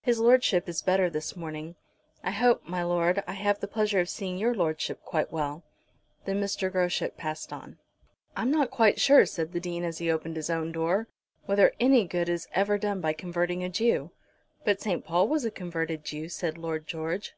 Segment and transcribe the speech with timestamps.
[0.00, 1.76] "His Lordship is better this morning.
[2.24, 5.62] I hope, my Lord, I have the pleasure of seeing your Lordship quite well."
[6.24, 6.72] Then Mr.
[6.72, 7.78] Groschut passed on.
[8.36, 11.06] "I'm not quite sure," said the Dean, as he opened his own door,
[11.46, 14.10] "whether any good is ever done by converting a Jew."
[14.64, 15.04] "But St.
[15.04, 17.34] Paul was a converted Jew," said Lord George.